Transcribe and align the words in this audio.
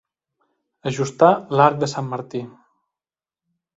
Ajustar 0.93 1.29
l'arc 1.59 1.77
de 1.85 1.91
Sant 1.93 2.11
Martí. 2.15 2.43